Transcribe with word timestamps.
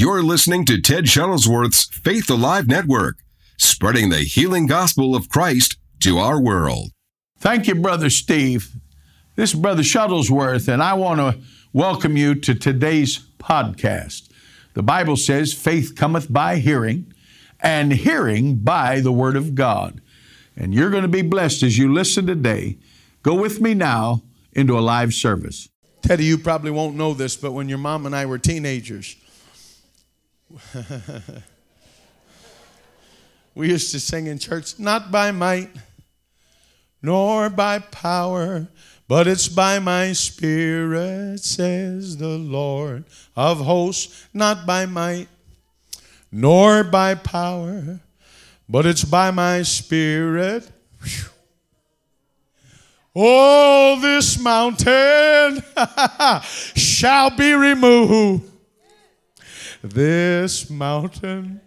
You're 0.00 0.22
listening 0.22 0.64
to 0.64 0.80
Ted 0.80 1.04
Shuttlesworth's 1.04 1.84
Faith 1.84 2.30
Alive 2.30 2.66
Network, 2.66 3.18
spreading 3.58 4.08
the 4.08 4.20
healing 4.20 4.66
gospel 4.66 5.14
of 5.14 5.28
Christ 5.28 5.76
to 6.04 6.16
our 6.16 6.40
world. 6.40 6.92
Thank 7.38 7.66
you, 7.66 7.74
Brother 7.74 8.08
Steve. 8.08 8.76
This 9.36 9.52
is 9.52 9.60
Brother 9.60 9.82
Shuttlesworth, 9.82 10.68
and 10.68 10.82
I 10.82 10.94
want 10.94 11.20
to 11.20 11.38
welcome 11.74 12.16
you 12.16 12.34
to 12.34 12.54
today's 12.54 13.18
podcast. 13.38 14.30
The 14.72 14.82
Bible 14.82 15.18
says, 15.18 15.52
faith 15.52 15.94
cometh 15.94 16.32
by 16.32 16.56
hearing, 16.56 17.12
and 17.62 17.92
hearing 17.92 18.56
by 18.56 19.00
the 19.00 19.12
Word 19.12 19.36
of 19.36 19.54
God. 19.54 20.00
And 20.56 20.72
you're 20.72 20.88
going 20.88 21.02
to 21.02 21.08
be 21.08 21.20
blessed 21.20 21.62
as 21.62 21.76
you 21.76 21.92
listen 21.92 22.26
today. 22.26 22.78
Go 23.22 23.34
with 23.34 23.60
me 23.60 23.74
now 23.74 24.22
into 24.54 24.78
a 24.78 24.80
live 24.80 25.12
service. 25.12 25.68
Teddy, 26.00 26.24
you 26.24 26.38
probably 26.38 26.70
won't 26.70 26.96
know 26.96 27.12
this, 27.12 27.36
but 27.36 27.52
when 27.52 27.68
your 27.68 27.76
mom 27.76 28.06
and 28.06 28.16
I 28.16 28.24
were 28.24 28.38
teenagers, 28.38 29.16
we 33.54 33.68
used 33.68 33.92
to 33.92 34.00
sing 34.00 34.26
in 34.26 34.38
church, 34.38 34.78
not 34.78 35.10
by 35.10 35.30
might, 35.30 35.70
nor 37.02 37.48
by 37.48 37.78
power, 37.78 38.68
but 39.08 39.26
it's 39.26 39.48
by 39.48 39.78
my 39.78 40.12
spirit, 40.12 41.40
says 41.40 42.16
the 42.16 42.38
Lord 42.38 43.04
of 43.36 43.58
hosts, 43.60 44.28
not 44.32 44.66
by 44.66 44.86
might, 44.86 45.28
nor 46.30 46.84
by 46.84 47.14
power, 47.14 48.00
but 48.68 48.86
it's 48.86 49.04
by 49.04 49.30
my 49.30 49.62
spirit. 49.62 50.70
Whew. 51.02 51.30
Oh, 53.16 53.98
this 54.00 54.38
mountain 54.38 55.62
shall 56.76 57.30
be 57.30 57.52
removed. 57.52 58.49
This 59.82 60.68
mountain 60.68 61.60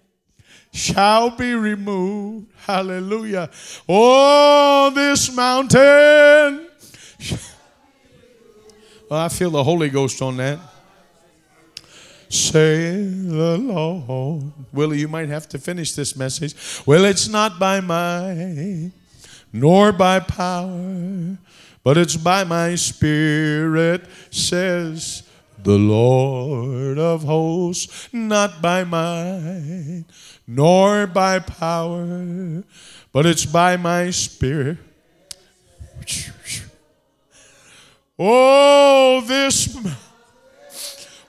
shall 0.71 1.29
be 1.31 1.53
removed. 1.53 2.47
Hallelujah. 2.57 3.49
Oh, 3.87 4.91
this 4.93 5.35
mountain. 5.35 6.67
Oh, 9.09 9.17
I 9.17 9.29
feel 9.29 9.51
the 9.51 9.63
Holy 9.63 9.89
Ghost 9.89 10.21
on 10.21 10.37
that. 10.37 10.59
Say 12.29 13.03
the 13.03 13.57
Lord. 13.59 14.51
Willie, 14.71 14.99
you 14.99 15.07
might 15.07 15.29
have 15.29 15.47
to 15.49 15.59
finish 15.59 15.93
this 15.93 16.15
message. 16.15 16.55
Well, 16.85 17.05
it's 17.05 17.27
not 17.27 17.59
by 17.59 17.79
might 17.79 18.91
nor 19.53 19.91
by 19.91 20.19
power, 20.19 21.37
but 21.83 21.97
it's 21.97 22.17
by 22.17 22.43
my 22.43 22.73
spirit, 22.73 24.05
says 24.31 25.21
the 25.63 25.77
Lord 25.77 26.99
of 26.99 27.23
hosts, 27.23 28.09
not 28.11 28.61
by 28.61 28.83
might, 28.83 30.05
nor 30.47 31.07
by 31.07 31.39
power, 31.39 32.63
but 33.11 33.25
it's 33.25 33.45
by 33.45 33.77
my 33.77 34.09
spirit. 34.11 34.77
Oh, 38.19 39.23
this. 39.25 39.75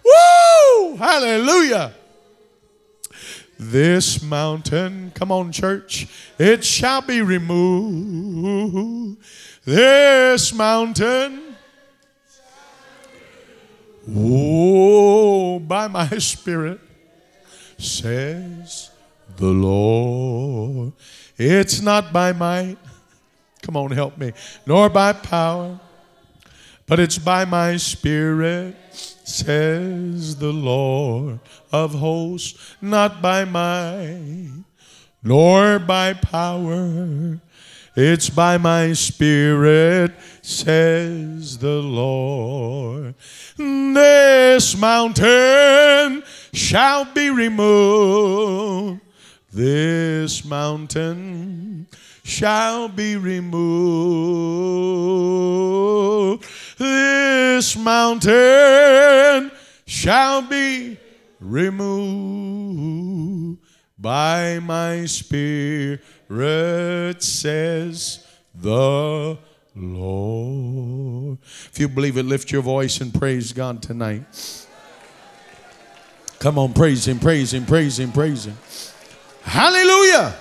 Woo! 0.04 0.96
Hallelujah. 0.96 1.94
This 3.58 4.22
mountain, 4.22 5.12
come 5.14 5.32
on, 5.32 5.52
church, 5.52 6.06
it 6.38 6.64
shall 6.64 7.00
be 7.00 7.22
removed. 7.22 9.18
This 9.64 10.52
mountain, 10.52 11.53
oh, 14.10 15.58
by 15.58 15.88
my 15.88 16.08
spirit, 16.18 16.80
says 17.78 18.90
the 19.36 19.46
Lord. 19.46 20.92
It's 21.36 21.80
not 21.80 22.12
by 22.12 22.32
might, 22.32 22.78
come 23.62 23.76
on, 23.76 23.90
help 23.90 24.18
me, 24.18 24.32
nor 24.66 24.88
by 24.88 25.12
power, 25.12 25.80
but 26.86 27.00
it's 27.00 27.18
by 27.18 27.44
my 27.44 27.76
spirit, 27.76 28.76
says 28.92 30.36
the 30.36 30.52
Lord 30.52 31.40
of 31.72 31.94
hosts, 31.94 32.76
not 32.80 33.22
by 33.22 33.44
might, 33.44 34.50
nor 35.22 35.78
by 35.78 36.12
power. 36.12 37.40
It's 37.96 38.28
by 38.28 38.58
my 38.58 38.92
spirit, 38.92 40.12
says 40.42 41.58
the 41.58 41.80
Lord. 41.80 43.14
This 43.56 44.76
mountain 44.76 46.24
shall 46.52 47.04
be 47.04 47.30
removed. 47.30 49.00
This 49.52 50.44
mountain 50.44 51.86
shall 52.24 52.88
be 52.88 53.14
removed. 53.16 53.64
This 56.76 57.76
mountain 57.76 59.52
shall 59.86 60.42
be 60.42 60.98
removed 61.38 62.74
by 64.04 64.58
my 64.58 65.06
spirit, 65.06 65.98
says 67.22 68.26
the 68.54 69.38
Lord. 69.74 71.38
If 71.72 71.78
you 71.80 71.88
believe 71.88 72.18
it, 72.18 72.24
lift 72.24 72.52
your 72.52 72.60
voice 72.60 73.00
and 73.00 73.14
praise 73.14 73.54
God 73.54 73.80
tonight. 73.82 74.66
Come 76.38 76.58
on, 76.58 76.74
praise 76.74 77.08
Him, 77.08 77.18
praise 77.18 77.54
Him, 77.54 77.64
praise 77.64 77.98
Him, 77.98 78.12
praise 78.12 78.44
Him. 78.44 78.58
Hallelujah. 79.42 80.34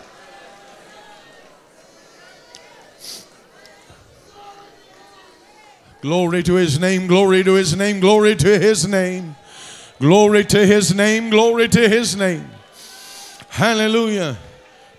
Glory 6.01 6.43
to 6.43 6.55
his 6.55 6.77
name, 6.81 7.07
glory 7.07 7.45
to 7.45 7.53
his 7.53 7.77
name, 7.77 8.01
glory 8.01 8.35
to 8.35 8.59
his 8.59 8.85
name. 8.85 9.37
Glory 10.01 10.43
to 10.43 10.65
his 10.65 10.93
name, 10.93 11.29
glory 11.29 11.69
to 11.69 11.87
his 11.87 12.17
name. 12.17 12.49
Hallelujah. 13.53 14.35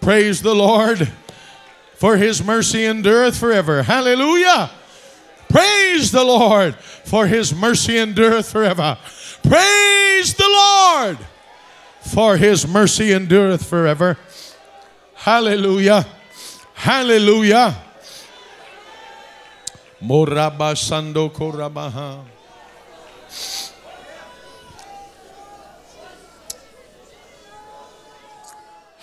Praise 0.01 0.41
the 0.41 0.55
Lord, 0.55 1.11
for 1.97 2.17
his 2.17 2.41
mercy 2.41 2.85
endureth 2.85 3.37
forever. 3.37 3.83
Hallelujah. 3.83 4.71
Praise 5.49 6.13
the 6.13 6.23
Lord, 6.23 6.77
for 6.77 7.27
his 7.27 7.53
mercy 7.53 7.99
endureth 7.99 8.49
forever. 8.49 8.97
Praise 9.43 10.35
the 10.35 10.47
Lord, 10.47 11.19
for 12.01 12.37
his 12.37 12.65
mercy 12.65 13.13
endureth 13.13 13.69
forever. 13.69 14.17
Hallelujah. 15.15 16.07
Hallelujah. 16.75 17.75
Moraba 20.01 20.79
Sando 20.79 21.29
Korabaha. 21.29 22.34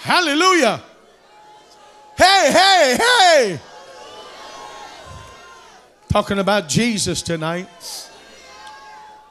Hallelujah. 0.02 0.82
Hey, 2.18 2.52
hey, 2.52 2.98
hey. 3.00 3.60
Talking 6.10 6.40
about 6.40 6.68
Jesus 6.68 7.22
tonight. 7.22 7.68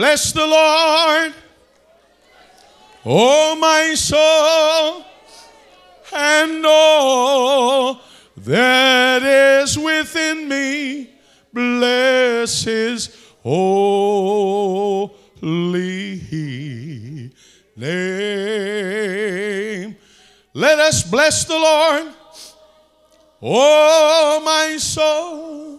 Bless 0.00 0.32
the 0.32 0.46
Lord, 0.46 1.34
oh 3.04 3.54
my 3.60 3.92
soul, 3.94 5.04
and 6.10 6.64
all 6.66 8.00
that 8.38 9.22
is 9.22 9.78
within 9.78 10.48
me. 10.48 11.10
Bless 11.52 12.64
his 12.64 13.14
holy 13.42 15.12
name. 17.76 18.76
Let 20.54 20.78
us 20.78 21.02
bless 21.02 21.44
the 21.44 21.58
Lord, 21.58 22.14
oh 23.42 24.40
my 24.46 24.78
soul, 24.78 25.78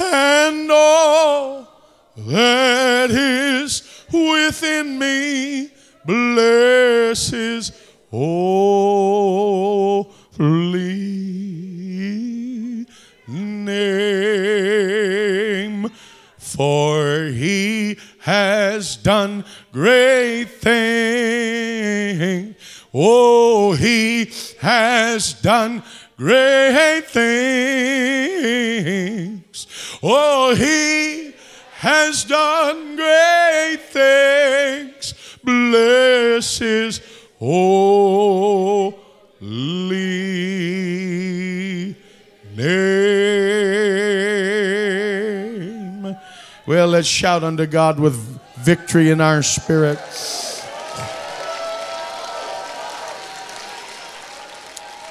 and 0.00 0.70
all 0.72 1.71
that 2.16 3.10
is 3.10 3.82
within 4.12 4.98
me. 4.98 5.70
Bless 6.04 7.30
his 7.30 7.72
holy 8.10 8.42
name. 13.28 14.02
For 16.36 17.26
he 17.26 17.98
has 18.20 18.96
done 18.96 19.44
great 19.72 20.44
things. 20.44 22.56
Oh, 22.92 23.72
he 23.72 24.30
has 24.60 25.32
done 25.34 25.82
great 26.18 27.04
things. 27.06 27.32
Oh, 30.02 30.54
he 30.54 31.01
has 32.12 32.24
done 32.24 32.94
great 32.96 33.80
things. 33.88 35.14
Bless 35.42 36.58
his 36.58 37.00
holy 37.38 38.96
name. 42.54 43.16
Well, 46.66 46.88
let's 46.88 47.08
shout 47.08 47.42
unto 47.42 47.64
God 47.64 47.98
with 47.98 48.14
victory 48.58 49.08
in 49.10 49.22
our 49.22 49.42
spirit. 49.42 49.98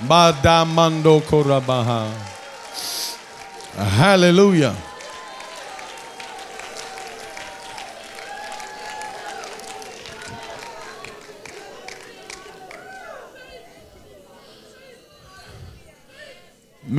Badamando 0.06 1.21
korabaha. 1.21 2.12
Hallelujah. 3.75 4.91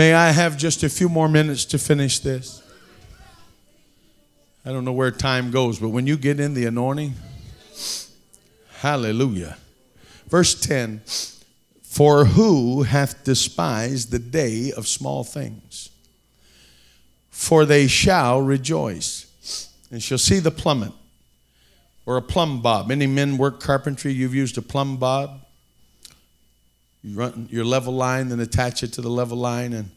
May 0.02 0.14
I 0.14 0.32
have 0.32 0.56
just 0.56 0.82
a 0.82 0.88
few 0.88 1.08
more 1.08 1.28
minutes 1.28 1.64
to 1.66 1.78
finish 1.78 2.18
this? 2.18 2.60
I 4.66 4.72
don't 4.72 4.84
know 4.84 4.92
where 4.92 5.12
time 5.12 5.52
goes, 5.52 5.78
but 5.78 5.90
when 5.90 6.08
you 6.08 6.16
get 6.16 6.40
in 6.40 6.54
the 6.54 6.66
anointing, 6.66 7.14
hallelujah. 8.80 9.58
Verse 10.26 10.58
10 10.58 11.02
For 11.84 12.24
who 12.24 12.82
hath 12.82 13.22
despised 13.22 14.10
the 14.10 14.18
day 14.18 14.72
of 14.72 14.88
small 14.88 15.22
things? 15.22 15.90
For 17.30 17.64
they 17.64 17.86
shall 17.86 18.42
rejoice 18.42 19.70
and 19.92 20.02
shall 20.02 20.18
see 20.18 20.40
the 20.40 20.50
plummet 20.50 20.90
or 22.06 22.16
a 22.16 22.22
plumb 22.22 22.60
bob. 22.60 22.90
Any 22.90 23.06
men 23.06 23.38
work 23.38 23.60
carpentry? 23.60 24.12
You've 24.12 24.34
used 24.34 24.58
a 24.58 24.62
plumb 24.62 24.96
bob? 24.96 25.42
You 27.02 27.16
run 27.16 27.48
your 27.50 27.64
level 27.64 27.92
line, 27.92 28.28
then 28.28 28.40
attach 28.40 28.82
it 28.82 28.92
to 28.94 29.00
the 29.00 29.10
level 29.10 29.36
line, 29.36 29.72
and 29.72 29.90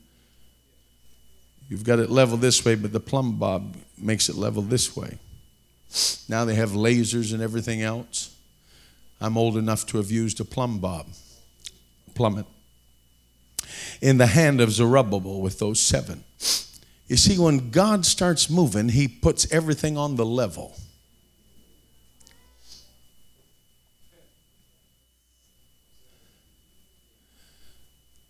you've 1.69 1.83
got 1.83 1.99
it 1.99 2.09
level 2.09 2.37
this 2.37 2.65
way, 2.65 2.75
but 2.75 2.93
the 2.93 2.99
plumb 2.99 3.37
bob 3.37 3.77
makes 3.97 4.27
it 4.27 4.35
level 4.35 4.61
this 4.63 4.95
way. 4.95 5.19
Now 6.27 6.45
they 6.45 6.55
have 6.55 6.71
lasers 6.71 7.31
and 7.31 7.41
everything 7.41 7.81
else. 7.81 8.35
I'm 9.21 9.37
old 9.37 9.55
enough 9.55 9.85
to 9.87 9.97
have 9.97 10.11
used 10.11 10.39
a 10.39 10.45
plumb 10.45 10.79
bob, 10.79 11.07
plummet, 12.15 12.45
in 14.01 14.17
the 14.17 14.27
hand 14.27 14.59
of 14.59 14.71
Zerubbabel 14.71 15.41
with 15.41 15.59
those 15.59 15.79
seven. 15.79 16.23
You 17.07 17.17
see, 17.17 17.37
when 17.37 17.69
God 17.69 18.05
starts 18.05 18.49
moving, 18.49 18.89
He 18.89 19.07
puts 19.07 19.51
everything 19.51 19.95
on 19.97 20.15
the 20.15 20.25
level. 20.25 20.75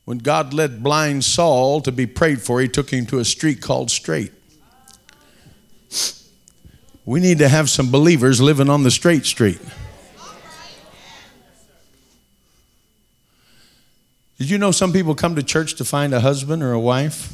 When 0.06 0.19
God 0.19 0.54
led 0.54 0.84
blind 0.84 1.25
Saul 1.25 1.81
to 1.81 1.92
be 1.92 2.06
prayed 2.06 2.42
for, 2.42 2.62
he 2.62 2.68
took 2.68 2.92
him 2.92 3.07
to 3.07 3.19
a 3.19 3.25
street 3.25 3.60
called 3.60 3.90
Straight. 3.90 4.31
We 7.06 7.19
need 7.19 7.40
to 7.40 7.50
have 7.50 7.69
some 7.69 7.92
believers 7.92 8.40
living 8.40 8.69
on 8.69 8.84
the 8.84 8.92
straight 8.92 9.25
street. 9.25 9.60
Did 14.38 14.50
you 14.50 14.57
know 14.57 14.72
some 14.72 14.92
people 14.92 15.16
come 15.16 15.36
to 15.36 15.44
church 15.44 15.75
to 15.75 15.86
find 15.86 16.13
a 16.13 16.19
husband 16.19 16.62
or 16.62 16.72
a 16.72 16.80
wife? 16.80 17.31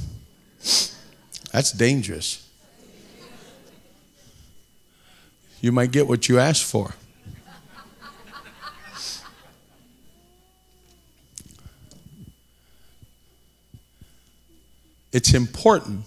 That's 1.51 1.71
dangerous. 1.71 2.47
You 5.61 5.71
might 5.71 5.91
get 5.91 6.07
what 6.07 6.29
you 6.29 6.39
asked 6.39 6.63
for. 6.63 6.95
It's 15.11 15.33
important 15.33 16.05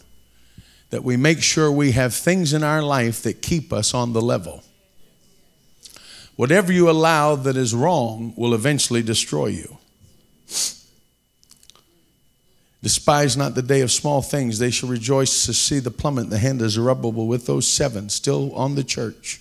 that 0.90 1.04
we 1.04 1.16
make 1.16 1.42
sure 1.42 1.70
we 1.70 1.92
have 1.92 2.14
things 2.14 2.52
in 2.52 2.62
our 2.62 2.82
life 2.82 3.22
that 3.22 3.42
keep 3.42 3.72
us 3.72 3.94
on 3.94 4.12
the 4.12 4.22
level. 4.22 4.62
Whatever 6.36 6.72
you 6.72 6.90
allow 6.90 7.36
that 7.36 7.56
is 7.56 7.74
wrong 7.74 8.32
will 8.36 8.54
eventually 8.54 9.02
destroy 9.02 9.46
you. 9.46 9.78
Despise 12.82 13.36
not 13.36 13.54
the 13.54 13.62
day 13.62 13.80
of 13.80 13.90
small 13.90 14.20
things. 14.20 14.58
They 14.58 14.70
shall 14.70 14.90
rejoice 14.90 15.46
to 15.46 15.54
see 15.54 15.78
the 15.78 15.90
plummet 15.90 16.28
the 16.28 16.38
hand 16.38 16.60
of 16.60 16.70
Zerubbabel 16.70 17.26
with 17.26 17.46
those 17.46 17.66
seven 17.66 18.10
still 18.10 18.54
on 18.54 18.74
the 18.74 18.84
church. 18.84 19.40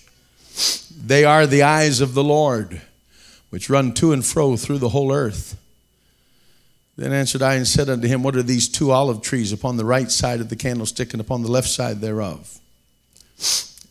They 0.96 1.24
are 1.24 1.46
the 1.46 1.62
eyes 1.62 2.00
of 2.00 2.14
the 2.14 2.24
Lord, 2.24 2.80
which 3.50 3.68
run 3.68 3.92
to 3.94 4.12
and 4.12 4.24
fro 4.24 4.56
through 4.56 4.78
the 4.78 4.90
whole 4.90 5.12
earth. 5.12 5.56
Then 6.96 7.12
answered 7.12 7.42
I 7.42 7.54
and 7.54 7.66
said 7.66 7.88
unto 7.88 8.06
him, 8.06 8.22
What 8.22 8.36
are 8.36 8.42
these 8.42 8.68
two 8.68 8.92
olive 8.92 9.20
trees 9.20 9.52
upon 9.52 9.76
the 9.76 9.84
right 9.84 10.10
side 10.10 10.40
of 10.40 10.48
the 10.48 10.56
candlestick 10.56 11.12
and 11.12 11.20
upon 11.20 11.42
the 11.42 11.50
left 11.50 11.68
side 11.68 12.00
thereof? 12.00 12.60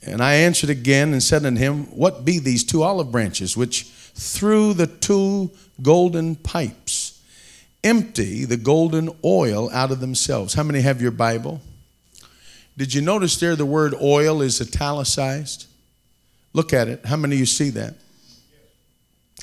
And 0.05 0.21
I 0.21 0.35
answered 0.35 0.69
again 0.69 1.11
and 1.13 1.21
said 1.21 1.45
unto 1.45 1.59
him, 1.59 1.85
What 1.85 2.25
be 2.25 2.39
these 2.39 2.63
two 2.63 2.83
olive 2.83 3.11
branches 3.11 3.57
which 3.57 3.83
through 3.83 4.73
the 4.73 4.87
two 4.87 5.51
golden 5.81 6.35
pipes 6.35 7.21
empty 7.83 8.45
the 8.45 8.57
golden 8.57 9.09
oil 9.23 9.69
out 9.71 9.91
of 9.91 9.99
themselves? 9.99 10.53
How 10.53 10.63
many 10.63 10.81
have 10.81 11.01
your 11.01 11.11
Bible? 11.11 11.61
Did 12.77 12.93
you 12.93 13.01
notice 13.01 13.37
there 13.37 13.55
the 13.55 13.65
word 13.65 13.93
oil 14.01 14.41
is 14.41 14.59
italicized? 14.61 15.67
Look 16.53 16.73
at 16.73 16.87
it. 16.87 17.05
How 17.05 17.17
many 17.17 17.35
of 17.35 17.39
you 17.39 17.45
see 17.45 17.69
that? 17.71 17.95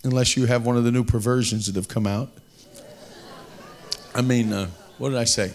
Unless 0.02 0.36
you 0.36 0.46
have 0.46 0.64
one 0.64 0.76
of 0.76 0.84
the 0.84 0.90
new 0.90 1.04
perversions 1.04 1.66
that 1.66 1.76
have 1.76 1.88
come 1.88 2.06
out. 2.06 2.30
I 4.14 4.22
mean, 4.22 4.52
uh, 4.52 4.68
what 4.98 5.10
did 5.10 5.18
I 5.18 5.24
say? 5.24 5.52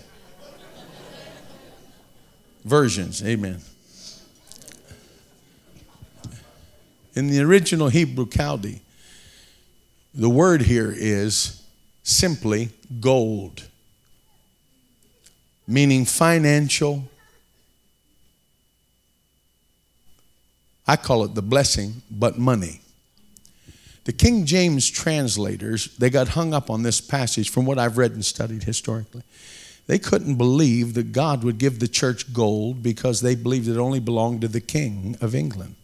Versions, 2.63 3.23
amen. 3.23 3.61
In 7.15 7.27
the 7.27 7.41
original 7.41 7.89
Hebrew 7.89 8.25
Chaldee, 8.25 8.79
the 10.13 10.29
word 10.29 10.61
here 10.63 10.93
is 10.95 11.61
simply 12.03 12.69
gold, 12.99 13.67
meaning 15.67 16.05
financial. 16.05 17.03
I 20.87 20.95
call 20.95 21.25
it 21.25 21.35
the 21.35 21.41
blessing, 21.41 22.01
but 22.09 22.37
money. 22.37 22.79
The 24.05 24.13
King 24.13 24.45
James 24.45 24.89
translators, 24.89 25.95
they 25.97 26.09
got 26.09 26.29
hung 26.29 26.53
up 26.53 26.69
on 26.69 26.83
this 26.83 27.01
passage 27.01 27.49
from 27.49 27.65
what 27.65 27.79
I've 27.79 27.97
read 27.97 28.11
and 28.11 28.23
studied 28.23 28.63
historically. 28.63 29.23
They 29.87 29.99
couldn't 29.99 30.35
believe 30.35 30.93
that 30.93 31.11
God 31.11 31.43
would 31.43 31.57
give 31.57 31.79
the 31.79 31.87
church 31.87 32.31
gold 32.31 32.81
because 32.81 33.21
they 33.21 33.35
believed 33.35 33.67
it 33.67 33.77
only 33.77 33.99
belonged 33.99 34.41
to 34.41 34.47
the 34.47 34.61
King 34.61 35.17
of 35.21 35.35
England. 35.35 35.75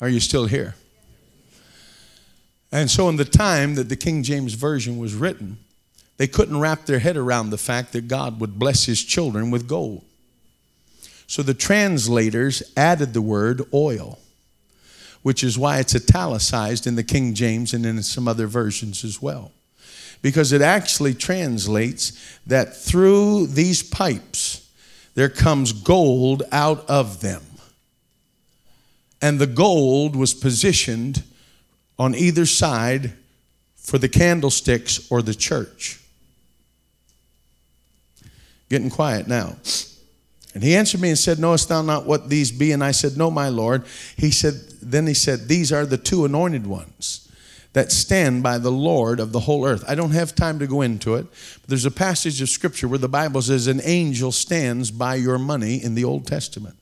Are 0.00 0.08
you 0.08 0.20
still 0.20 0.46
here? 0.46 0.74
And 2.72 2.90
so, 2.90 3.08
in 3.08 3.16
the 3.16 3.24
time 3.24 3.74
that 3.74 3.88
the 3.88 3.96
King 3.96 4.22
James 4.22 4.54
Version 4.54 4.98
was 4.98 5.14
written, 5.14 5.58
they 6.18 6.26
couldn't 6.26 6.60
wrap 6.60 6.84
their 6.84 6.98
head 6.98 7.16
around 7.16 7.48
the 7.48 7.58
fact 7.58 7.92
that 7.92 8.06
God 8.06 8.40
would 8.40 8.58
bless 8.58 8.84
his 8.84 9.02
children 9.02 9.50
with 9.50 9.66
gold. 9.66 10.04
So 11.26 11.42
the 11.42 11.54
translators 11.54 12.62
added 12.76 13.14
the 13.14 13.22
word 13.22 13.62
oil 13.72 14.18
which 15.22 15.44
is 15.44 15.58
why 15.58 15.78
it's 15.78 15.94
italicized 15.94 16.86
in 16.86 16.96
the 16.96 17.04
King 17.04 17.34
James 17.34 17.74
and 17.74 17.84
in 17.84 18.02
some 18.02 18.26
other 18.26 18.46
versions 18.46 19.04
as 19.04 19.20
well. 19.20 19.52
because 20.22 20.52
it 20.52 20.62
actually 20.62 21.14
translates 21.14 22.38
that 22.46 22.76
through 22.76 23.46
these 23.46 23.82
pipes 23.82 24.68
there 25.14 25.28
comes 25.28 25.72
gold 25.72 26.42
out 26.52 26.88
of 26.88 27.20
them. 27.20 27.42
And 29.22 29.38
the 29.38 29.46
gold 29.46 30.16
was 30.16 30.32
positioned 30.32 31.22
on 31.98 32.14
either 32.14 32.46
side 32.46 33.12
for 33.76 33.98
the 33.98 34.08
candlesticks 34.08 35.10
or 35.10 35.20
the 35.20 35.34
church. 35.34 36.00
Getting 38.68 38.90
quiet 38.90 39.26
now. 39.26 39.56
And 40.54 40.62
he 40.62 40.74
answered 40.74 41.00
me 41.00 41.10
and 41.10 41.18
said, 41.18 41.38
Knowest 41.38 41.68
thou 41.68 41.82
not 41.82 42.06
what 42.06 42.28
these 42.28 42.50
be? 42.50 42.72
And 42.72 42.82
I 42.82 42.90
said, 42.90 43.16
No, 43.16 43.30
my 43.30 43.48
Lord. 43.48 43.84
He 44.16 44.30
said, 44.30 44.54
Then 44.82 45.06
he 45.06 45.14
said, 45.14 45.48
These 45.48 45.72
are 45.72 45.86
the 45.86 45.98
two 45.98 46.24
anointed 46.24 46.66
ones 46.66 47.28
that 47.72 47.92
stand 47.92 48.42
by 48.42 48.58
the 48.58 48.70
Lord 48.70 49.20
of 49.20 49.30
the 49.30 49.40
whole 49.40 49.64
earth. 49.64 49.84
I 49.86 49.94
don't 49.94 50.10
have 50.10 50.34
time 50.34 50.58
to 50.58 50.66
go 50.66 50.82
into 50.82 51.14
it, 51.14 51.26
but 51.60 51.68
there's 51.68 51.84
a 51.84 51.90
passage 51.90 52.42
of 52.42 52.48
scripture 52.48 52.88
where 52.88 52.98
the 52.98 53.08
Bible 53.08 53.42
says 53.42 53.68
an 53.68 53.80
angel 53.84 54.32
stands 54.32 54.90
by 54.90 55.14
your 55.14 55.38
money 55.38 55.76
in 55.82 55.94
the 55.94 56.04
Old 56.04 56.26
Testament. 56.26 56.76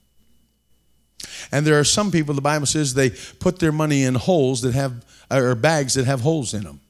And 1.53 1.67
there 1.67 1.79
are 1.79 1.85
some 1.85 2.11
people, 2.11 2.35
the 2.35 2.41
Bible 2.41 2.67
says, 2.67 2.95
they 2.95 3.11
put 3.11 3.59
their 3.59 3.73
money 3.73 4.03
in 4.03 4.15
holes 4.15 4.63
that 4.63 4.75
have, 4.75 5.05
or 5.31 5.55
bags 5.55 5.95
that 5.95 6.07
have 6.07 6.23
holes 6.23 6.55
in 6.55 6.65
them. 6.65 6.81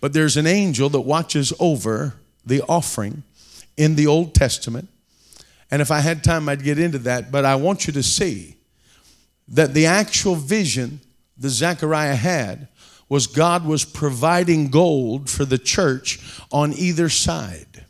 But 0.00 0.12
there's 0.12 0.36
an 0.36 0.46
angel 0.46 0.88
that 0.90 1.00
watches 1.00 1.52
over 1.58 2.14
the 2.44 2.62
offering 2.68 3.22
in 3.76 3.96
the 3.96 4.06
Old 4.06 4.34
Testament. 4.34 4.88
And 5.70 5.82
if 5.82 5.90
I 5.90 6.00
had 6.00 6.22
time, 6.22 6.48
I'd 6.48 6.62
get 6.62 6.78
into 6.78 6.98
that. 6.98 7.32
But 7.32 7.44
I 7.44 7.56
want 7.56 7.86
you 7.86 7.92
to 7.94 8.02
see 8.02 8.56
that 9.48 9.74
the 9.74 9.86
actual 9.86 10.34
vision 10.34 11.00
that 11.38 11.50
Zechariah 11.50 12.14
had 12.14 12.68
was 13.08 13.26
God 13.26 13.64
was 13.64 13.84
providing 13.84 14.68
gold 14.68 15.30
for 15.30 15.44
the 15.44 15.58
church 15.58 16.40
on 16.50 16.72
either 16.72 17.08
side. 17.08 17.84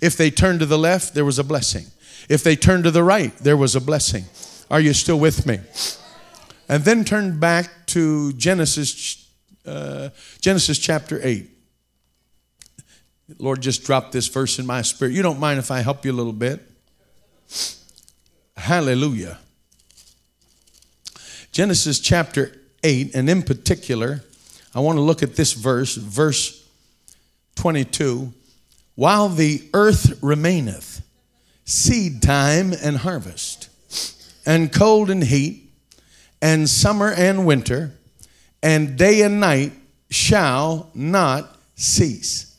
If 0.00 0.16
they 0.16 0.30
turned 0.30 0.60
to 0.60 0.66
the 0.66 0.78
left, 0.78 1.14
there 1.14 1.24
was 1.24 1.38
a 1.38 1.44
blessing. 1.44 1.86
If 2.28 2.42
they 2.42 2.56
turned 2.56 2.84
to 2.84 2.90
the 2.90 3.02
right, 3.02 3.36
there 3.38 3.56
was 3.56 3.76
a 3.76 3.80
blessing. 3.80 4.24
Are 4.70 4.80
you 4.80 4.94
still 4.94 5.18
with 5.18 5.46
me? 5.46 5.60
And 6.68 6.82
then 6.84 7.04
turn 7.04 7.38
back 7.38 7.86
to 7.88 8.32
Genesis, 8.34 9.28
uh, 9.66 10.08
Genesis 10.40 10.78
chapter 10.78 11.20
8. 11.22 11.50
Lord 13.38 13.60
just 13.60 13.84
dropped 13.84 14.12
this 14.12 14.28
verse 14.28 14.58
in 14.58 14.66
my 14.66 14.82
spirit. 14.82 15.14
You 15.14 15.22
don't 15.22 15.40
mind 15.40 15.58
if 15.58 15.70
I 15.70 15.80
help 15.80 16.04
you 16.04 16.12
a 16.12 16.14
little 16.14 16.32
bit? 16.32 16.60
Hallelujah. 18.56 19.38
Genesis 21.52 22.00
chapter 22.00 22.56
8, 22.82 23.14
and 23.14 23.28
in 23.28 23.42
particular, 23.42 24.24
I 24.74 24.80
want 24.80 24.96
to 24.96 25.02
look 25.02 25.22
at 25.22 25.36
this 25.36 25.52
verse, 25.52 25.94
verse 25.94 26.68
22. 27.56 28.32
While 28.96 29.28
the 29.28 29.62
earth 29.72 30.22
remaineth, 30.22 31.02
seed 31.64 32.22
time 32.22 32.72
and 32.72 32.98
harvest, 32.98 33.68
and 34.46 34.72
cold 34.72 35.10
and 35.10 35.24
heat, 35.24 35.70
and 36.42 36.68
summer 36.68 37.12
and 37.12 37.46
winter, 37.46 37.94
and 38.62 38.96
day 38.96 39.22
and 39.22 39.40
night 39.40 39.72
shall 40.10 40.90
not 40.94 41.56
cease. 41.74 42.53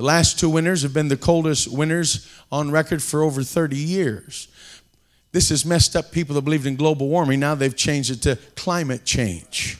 The 0.00 0.06
last 0.06 0.38
two 0.38 0.48
winters 0.48 0.80
have 0.80 0.94
been 0.94 1.08
the 1.08 1.16
coldest 1.18 1.68
winters 1.68 2.26
on 2.50 2.70
record 2.70 3.02
for 3.02 3.22
over 3.22 3.42
30 3.42 3.76
years. 3.76 4.48
This 5.32 5.50
has 5.50 5.66
messed 5.66 5.94
up 5.94 6.10
people 6.10 6.34
that 6.36 6.40
believed 6.40 6.64
in 6.64 6.76
global 6.76 7.06
warming. 7.06 7.40
Now 7.40 7.54
they've 7.54 7.76
changed 7.76 8.10
it 8.10 8.22
to 8.22 8.36
climate 8.56 9.04
change. 9.04 9.76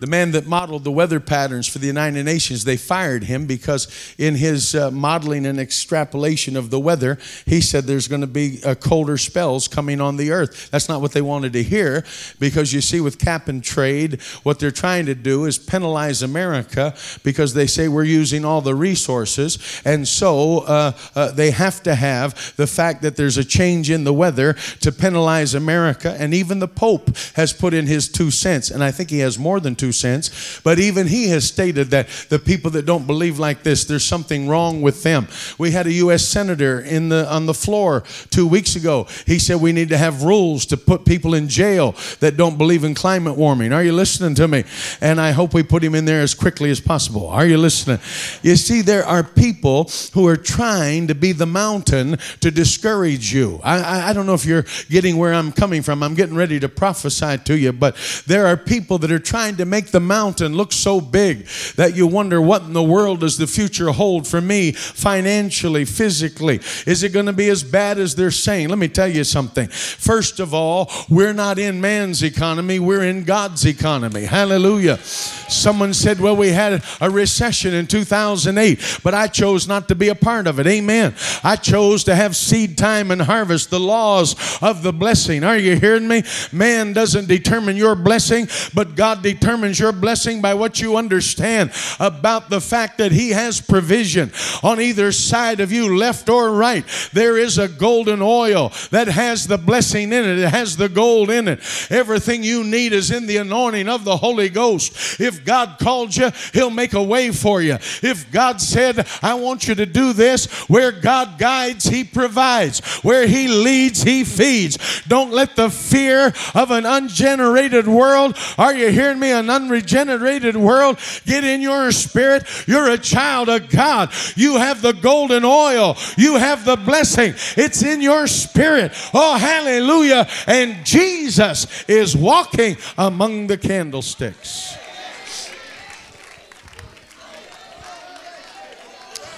The 0.00 0.06
man 0.06 0.32
that 0.32 0.46
modeled 0.46 0.82
the 0.82 0.90
weather 0.90 1.20
patterns 1.20 1.68
for 1.68 1.78
the 1.78 1.86
United 1.86 2.24
Nations, 2.24 2.64
they 2.64 2.78
fired 2.78 3.24
him 3.24 3.46
because 3.46 3.86
in 4.16 4.34
his 4.34 4.74
uh, 4.74 4.90
modeling 4.90 5.44
and 5.44 5.60
extrapolation 5.60 6.56
of 6.56 6.70
the 6.70 6.80
weather, 6.80 7.18
he 7.44 7.60
said 7.60 7.84
there's 7.84 8.08
going 8.08 8.22
to 8.22 8.26
be 8.26 8.60
uh, 8.64 8.74
colder 8.74 9.18
spells 9.18 9.68
coming 9.68 10.00
on 10.00 10.16
the 10.16 10.30
earth. 10.30 10.70
That's 10.70 10.88
not 10.88 11.02
what 11.02 11.12
they 11.12 11.20
wanted 11.20 11.52
to 11.52 11.62
hear 11.62 12.04
because 12.38 12.72
you 12.72 12.80
see, 12.80 13.00
with 13.00 13.18
cap 13.18 13.48
and 13.48 13.62
trade, 13.62 14.22
what 14.42 14.58
they're 14.58 14.70
trying 14.70 15.04
to 15.06 15.14
do 15.14 15.44
is 15.44 15.58
penalize 15.58 16.22
America 16.22 16.94
because 17.22 17.52
they 17.52 17.66
say 17.66 17.86
we're 17.86 18.04
using 18.04 18.44
all 18.44 18.62
the 18.62 18.74
resources. 18.74 19.82
And 19.84 20.08
so 20.08 20.60
uh, 20.60 20.92
uh 21.14 21.32
they 21.32 21.50
have 21.50 21.82
to 21.82 21.94
have 21.94 22.56
the 22.56 22.66
fact 22.66 23.02
that 23.02 23.16
there's 23.16 23.36
a 23.36 23.44
change 23.44 23.90
in 23.90 24.04
the 24.04 24.14
weather 24.14 24.54
to 24.80 24.92
penalize 24.92 25.54
America. 25.54 26.16
And 26.18 26.32
even 26.32 26.58
the 26.58 26.68
Pope 26.68 27.14
has 27.34 27.52
put 27.52 27.74
in 27.74 27.86
his 27.86 28.08
two 28.08 28.30
cents. 28.30 28.70
And 28.70 28.82
I 28.82 28.90
think 28.90 29.10
he 29.10 29.18
has 29.18 29.38
more 29.38 29.60
than 29.60 29.74
two 29.74 29.89
two 29.90 29.92
cents. 29.92 30.60
But 30.62 30.78
even 30.78 31.06
he 31.06 31.28
has 31.28 31.44
stated 31.44 31.90
that 31.90 32.08
the 32.28 32.38
people 32.38 32.70
that 32.72 32.86
don't 32.86 33.06
believe 33.06 33.38
like 33.38 33.62
this, 33.62 33.84
there's 33.84 34.04
something 34.04 34.48
wrong 34.48 34.82
with 34.82 35.02
them. 35.02 35.26
We 35.58 35.72
had 35.72 35.86
a 35.86 35.92
U.S. 36.04 36.24
senator 36.24 36.80
in 36.80 37.08
the 37.08 37.30
on 37.30 37.46
the 37.46 37.54
floor 37.54 38.04
two 38.30 38.46
weeks 38.46 38.76
ago. 38.76 39.06
He 39.26 39.38
said 39.38 39.60
we 39.60 39.72
need 39.72 39.88
to 39.88 39.98
have 39.98 40.22
rules 40.22 40.66
to 40.66 40.76
put 40.76 41.04
people 41.04 41.34
in 41.34 41.48
jail 41.48 41.94
that 42.20 42.36
don't 42.36 42.56
believe 42.56 42.84
in 42.84 42.94
climate 42.94 43.36
warming. 43.36 43.72
Are 43.72 43.82
you 43.82 43.92
listening 43.92 44.34
to 44.36 44.46
me? 44.48 44.64
And 45.00 45.20
I 45.20 45.32
hope 45.32 45.54
we 45.54 45.62
put 45.62 45.82
him 45.82 45.94
in 45.94 46.04
there 46.04 46.20
as 46.20 46.34
quickly 46.34 46.70
as 46.70 46.80
possible. 46.80 47.26
Are 47.26 47.46
you 47.46 47.58
listening? 47.58 47.98
You 48.42 48.56
see, 48.56 48.82
there 48.82 49.04
are 49.04 49.24
people 49.24 49.90
who 50.14 50.26
are 50.26 50.36
trying 50.36 51.08
to 51.08 51.14
be 51.14 51.32
the 51.32 51.46
mountain 51.46 52.18
to 52.40 52.50
discourage 52.50 53.32
you. 53.32 53.60
I, 53.64 53.80
I, 53.80 54.08
I 54.10 54.12
don't 54.12 54.26
know 54.26 54.34
if 54.34 54.44
you're 54.44 54.66
getting 54.88 55.16
where 55.16 55.34
I'm 55.34 55.52
coming 55.52 55.82
from. 55.82 56.02
I'm 56.02 56.14
getting 56.14 56.36
ready 56.36 56.60
to 56.60 56.68
prophesy 56.68 57.38
to 57.38 57.58
you, 57.58 57.72
but 57.72 57.96
there 58.26 58.46
are 58.46 58.56
people 58.56 58.98
that 58.98 59.10
are 59.10 59.18
trying 59.18 59.56
to 59.56 59.64
make 59.64 59.79
make 59.80 59.92
the 59.92 60.00
mountain 60.00 60.54
look 60.54 60.72
so 60.72 61.00
big 61.00 61.46
that 61.76 61.96
you 61.96 62.06
wonder 62.06 62.38
what 62.38 62.62
in 62.62 62.74
the 62.74 62.82
world 62.82 63.20
does 63.20 63.38
the 63.38 63.46
future 63.46 63.90
hold 63.90 64.26
for 64.26 64.38
me 64.38 64.72
financially, 64.72 65.86
physically? 65.86 66.60
Is 66.86 67.02
it 67.02 67.14
going 67.14 67.24
to 67.24 67.32
be 67.32 67.48
as 67.48 67.62
bad 67.62 67.98
as 67.98 68.14
they're 68.14 68.30
saying? 68.30 68.68
Let 68.68 68.78
me 68.78 68.88
tell 68.88 69.08
you 69.08 69.24
something. 69.24 69.68
First 69.68 70.38
of 70.38 70.52
all, 70.52 70.90
we're 71.08 71.32
not 71.32 71.58
in 71.58 71.80
man's 71.80 72.22
economy, 72.22 72.78
we're 72.78 73.04
in 73.04 73.24
God's 73.24 73.64
economy. 73.64 74.26
Hallelujah. 74.26 74.98
Someone 74.98 75.94
said, 75.94 76.20
Well, 76.20 76.36
we 76.36 76.48
had 76.48 76.84
a 77.00 77.08
recession 77.08 77.72
in 77.72 77.86
2008, 77.86 79.00
but 79.02 79.14
I 79.14 79.28
chose 79.28 79.66
not 79.66 79.88
to 79.88 79.94
be 79.94 80.08
a 80.08 80.14
part 80.14 80.46
of 80.46 80.60
it. 80.60 80.66
Amen. 80.66 81.14
I 81.42 81.56
chose 81.56 82.04
to 82.04 82.14
have 82.14 82.36
seed 82.36 82.76
time 82.76 83.10
and 83.10 83.22
harvest, 83.22 83.70
the 83.70 83.80
laws 83.80 84.34
of 84.60 84.82
the 84.82 84.92
blessing. 84.92 85.42
Are 85.42 85.56
you 85.56 85.76
hearing 85.76 86.06
me? 86.06 86.22
Man 86.52 86.92
doesn't 86.92 87.28
determine 87.28 87.76
your 87.76 87.94
blessing, 87.94 88.46
but 88.74 88.94
God 88.94 89.22
determines 89.22 89.69
determines 89.70 89.78
your 89.78 89.92
blessing 89.92 90.40
by 90.40 90.54
what 90.54 90.80
you 90.80 90.96
understand 90.96 91.70
about 91.98 92.50
the 92.50 92.60
fact 92.60 92.98
that 92.98 93.12
He 93.12 93.30
has 93.30 93.60
provision 93.60 94.32
on 94.62 94.80
either 94.80 95.12
side 95.12 95.60
of 95.60 95.72
you, 95.72 95.96
left 95.96 96.28
or 96.28 96.52
right. 96.52 96.84
There 97.12 97.38
is 97.38 97.58
a 97.58 97.68
golden 97.68 98.20
oil 98.22 98.72
that 98.90 99.08
has 99.08 99.46
the 99.46 99.58
blessing 99.58 100.12
in 100.12 100.24
it, 100.24 100.38
it 100.38 100.48
has 100.48 100.76
the 100.76 100.88
gold 100.88 101.30
in 101.30 101.48
it. 101.48 101.60
Everything 101.90 102.42
you 102.42 102.64
need 102.64 102.92
is 102.92 103.10
in 103.10 103.26
the 103.26 103.38
anointing 103.38 103.88
of 103.88 104.04
the 104.04 104.16
Holy 104.16 104.48
Ghost. 104.48 105.20
If 105.20 105.44
God 105.44 105.78
called 105.78 106.16
you, 106.16 106.30
He'll 106.52 106.70
make 106.70 106.94
a 106.94 107.02
way 107.02 107.30
for 107.30 107.62
you. 107.62 107.74
If 108.02 108.30
God 108.30 108.60
said, 108.60 109.06
I 109.22 109.34
want 109.34 109.68
you 109.68 109.74
to 109.76 109.86
do 109.86 110.12
this, 110.12 110.46
where 110.68 110.92
God 110.92 111.38
guides, 111.38 111.84
He 111.86 112.04
provides. 112.04 112.80
Where 113.02 113.26
He 113.26 113.48
leads, 113.48 114.02
He 114.02 114.24
feeds. 114.24 115.02
Don't 115.06 115.32
let 115.32 115.56
the 115.56 115.70
fear 115.70 116.32
of 116.54 116.70
an 116.70 116.86
ungenerated 116.86 117.86
world, 117.86 118.36
are 118.58 118.74
you 118.74 118.90
hearing 118.90 119.18
me? 119.18 119.30
An 119.30 119.50
unregenerated 119.60 120.56
world, 120.56 120.98
get 121.26 121.44
in 121.44 121.60
your 121.60 121.92
spirit. 121.92 122.44
You're 122.66 122.90
a 122.90 122.98
child 122.98 123.48
of 123.48 123.68
God. 123.68 124.10
You 124.36 124.56
have 124.56 124.82
the 124.82 124.92
golden 124.92 125.44
oil, 125.44 125.96
you 126.16 126.36
have 126.36 126.64
the 126.64 126.76
blessing. 126.76 127.34
It's 127.56 127.82
in 127.82 128.00
your 128.00 128.26
spirit. 128.26 128.92
Oh, 129.14 129.36
hallelujah. 129.36 130.28
And 130.46 130.84
Jesus 130.84 131.84
is 131.88 132.16
walking 132.16 132.76
among 132.96 133.46
the 133.46 133.58
candlesticks. 133.58 134.76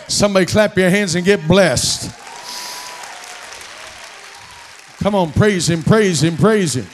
Somebody 0.08 0.44
clap 0.44 0.76
your 0.76 0.90
hands 0.90 1.14
and 1.14 1.24
get 1.24 1.46
blessed. 1.48 2.18
Come 5.02 5.14
on, 5.14 5.32
praise 5.32 5.68
Him, 5.68 5.82
praise 5.82 6.22
Him, 6.22 6.36
praise 6.36 6.76
Him. 6.76 6.86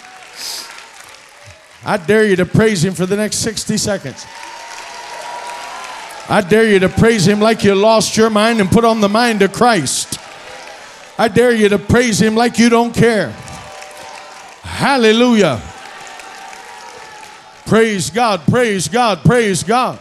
I 1.88 1.96
dare 1.96 2.26
you 2.26 2.36
to 2.36 2.44
praise 2.44 2.84
Him 2.84 2.92
for 2.92 3.06
the 3.06 3.16
next 3.16 3.36
60 3.36 3.78
seconds. 3.78 4.26
I 6.28 6.44
dare 6.46 6.70
you 6.70 6.78
to 6.80 6.90
praise 6.90 7.26
Him 7.26 7.40
like 7.40 7.64
you 7.64 7.74
lost 7.74 8.14
your 8.14 8.28
mind 8.28 8.60
and 8.60 8.70
put 8.70 8.84
on 8.84 9.00
the 9.00 9.08
mind 9.08 9.40
of 9.40 9.54
Christ. 9.54 10.18
I 11.16 11.28
dare 11.28 11.50
you 11.50 11.70
to 11.70 11.78
praise 11.78 12.20
Him 12.20 12.34
like 12.34 12.58
you 12.58 12.68
don't 12.68 12.94
care. 12.94 13.30
Hallelujah. 14.60 15.62
Praise 17.64 18.10
God, 18.10 18.42
praise 18.42 18.86
God, 18.88 19.20
praise 19.20 19.62
God. 19.62 19.98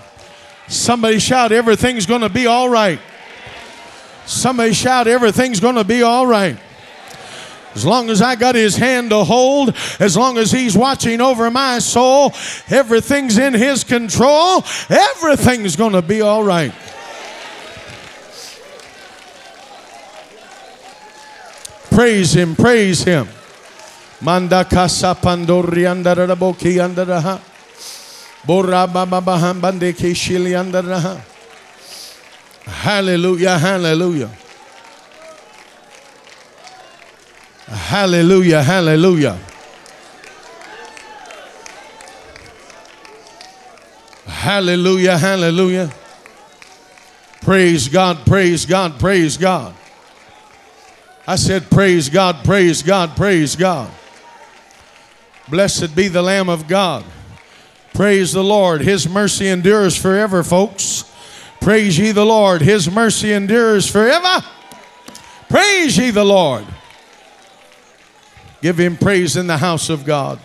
Somebody 0.67 1.19
shout, 1.19 1.53
everything's 1.53 2.05
going 2.05 2.19
to 2.19 2.29
be 2.29 2.47
all 2.47 2.67
right. 2.67 2.99
Somebody 4.25 4.73
shout, 4.73 5.07
everything's 5.07 5.61
going 5.61 5.75
to 5.75 5.85
be 5.85 6.03
all 6.03 6.27
right. 6.27 6.57
As 7.75 7.85
long 7.85 8.09
as 8.09 8.21
I 8.21 8.35
got 8.35 8.55
his 8.55 8.75
hand 8.75 9.11
to 9.11 9.23
hold, 9.23 9.75
as 9.99 10.17
long 10.17 10.37
as 10.37 10.51
he's 10.51 10.75
watching 10.75 11.21
over 11.21 11.51
my 11.51 11.79
soul, 11.79 12.33
everything's 12.69 13.37
in 13.37 13.53
his 13.53 13.83
control, 13.83 14.63
everything's 14.89 15.75
going 15.75 15.93
to 15.93 16.01
be 16.01 16.21
all 16.21 16.43
right. 16.43 16.73
Praise 21.91 22.35
him, 22.35 22.55
praise 22.55 23.03
him. 23.03 23.27
Manda 24.21 24.65
casa 24.65 25.15
pandori 25.19 25.85
andara 25.85 26.35
boki 26.35 26.77
andara 26.77 27.21
ha. 27.21 27.41
Bora 28.45 28.87
baba 28.87 29.21
baham 29.21 29.61
bande 29.61 29.93
ke 29.93 30.13
shili 30.13 30.53
andara 30.53 30.99
ha. 30.99 31.21
Hallelujah, 32.65 33.57
hallelujah. 33.57 34.29
Hallelujah, 37.67 38.63
hallelujah. 38.63 39.37
Hallelujah, 44.25 45.17
hallelujah. 45.17 45.91
Praise 47.41 47.89
God, 47.89 48.25
praise 48.25 48.65
God, 48.65 48.97
praise 48.97 49.35
God. 49.35 49.75
I 51.27 51.35
said, 51.35 51.69
Praise 51.69 52.07
God, 52.07 52.45
praise 52.45 52.81
God, 52.81 53.17
praise 53.17 53.57
God. 53.57 53.91
Blessed 55.49 55.93
be 55.93 56.07
the 56.07 56.21
Lamb 56.21 56.47
of 56.47 56.69
God. 56.69 57.03
Praise 57.93 58.31
the 58.31 58.43
Lord. 58.43 58.81
His 58.81 59.09
mercy 59.09 59.47
endures 59.47 59.97
forever, 59.97 60.43
folks. 60.43 61.03
Praise 61.59 61.99
ye 61.99 62.13
the 62.13 62.25
Lord. 62.25 62.61
His 62.61 62.89
mercy 62.89 63.33
endures 63.33 63.89
forever. 63.89 64.45
Praise 65.49 65.97
ye 65.97 66.11
the 66.11 66.23
Lord. 66.23 66.65
Give 68.61 68.79
him 68.79 68.97
praise 68.97 69.37
in 69.37 69.47
the 69.47 69.57
house 69.57 69.89
of 69.89 70.03
God. 70.03 70.39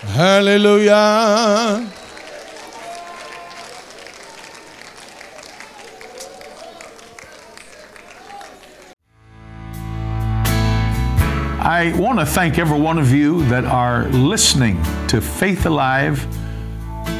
Hallelujah. 0.00 1.92
I 11.60 11.92
want 11.98 12.20
to 12.20 12.24
thank 12.24 12.58
every 12.58 12.80
one 12.80 12.98
of 12.98 13.12
you 13.12 13.44
that 13.48 13.64
are 13.64 14.08
listening 14.08 14.82
to 15.08 15.20
Faith 15.20 15.66
Alive 15.66 16.24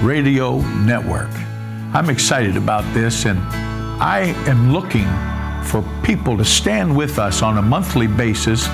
Radio 0.03 0.61
Network. 0.61 1.29
I'm 1.93 2.09
excited 2.09 2.57
about 2.57 2.85
this, 2.95 3.27
and 3.27 3.39
I 3.99 4.35
am 4.47 4.75
looking 4.75 5.09
for 5.65 5.83
people 6.03 6.37
to 6.37 6.45
stand 6.45 6.95
with 6.95 7.19
us 7.19 7.41
on 7.41 7.57
a 7.57 7.63
monthly 7.63 8.07
basis 8.07 8.69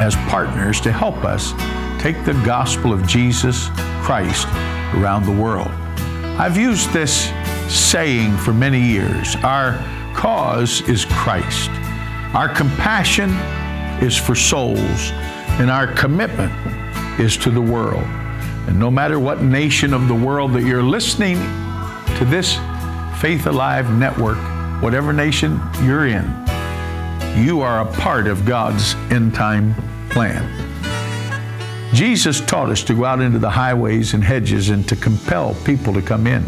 as 0.00 0.16
partners 0.30 0.80
to 0.80 0.90
help 0.90 1.24
us 1.24 1.52
take 2.02 2.24
the 2.24 2.32
gospel 2.44 2.90
of 2.90 3.06
Jesus 3.06 3.68
Christ 4.02 4.46
around 4.94 5.26
the 5.26 5.42
world. 5.42 5.68
I've 6.38 6.56
used 6.56 6.90
this 6.90 7.30
saying 7.68 8.34
for 8.38 8.54
many 8.54 8.80
years 8.80 9.36
our 9.44 9.74
cause 10.14 10.80
is 10.88 11.04
Christ, 11.04 11.68
our 12.34 12.48
compassion 12.48 13.30
is 14.02 14.16
for 14.16 14.34
souls, 14.34 15.10
and 15.60 15.70
our 15.70 15.86
commitment 15.86 16.50
is 17.20 17.36
to 17.36 17.50
the 17.50 17.60
world. 17.60 18.04
And 18.66 18.78
no 18.78 18.90
matter 18.90 19.20
what 19.20 19.42
nation 19.42 19.92
of 19.92 20.08
the 20.08 20.14
world 20.14 20.54
that 20.54 20.62
you're 20.62 20.82
listening 20.82 21.36
to 22.16 22.24
this 22.24 22.56
Faith 23.20 23.46
Alive 23.46 23.90
network, 23.96 24.38
whatever 24.82 25.12
nation 25.12 25.60
you're 25.82 26.06
in, 26.06 26.24
you 27.36 27.60
are 27.60 27.80
a 27.80 27.92
part 27.94 28.26
of 28.26 28.44
God's 28.44 28.94
end 29.10 29.34
time 29.34 29.74
plan. 30.10 30.58
Jesus 31.94 32.40
taught 32.40 32.68
us 32.68 32.82
to 32.84 32.94
go 32.94 33.04
out 33.04 33.20
into 33.20 33.38
the 33.38 33.50
highways 33.50 34.14
and 34.14 34.24
hedges 34.24 34.70
and 34.70 34.88
to 34.88 34.96
compel 34.96 35.54
people 35.64 35.92
to 35.94 36.02
come 36.02 36.26
in. 36.26 36.44